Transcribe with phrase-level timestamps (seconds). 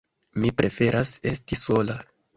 [0.43, 2.03] Mi preferas esti sola.